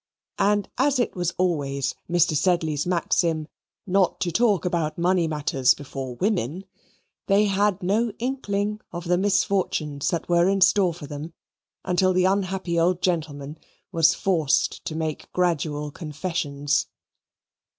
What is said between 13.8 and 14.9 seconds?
was forced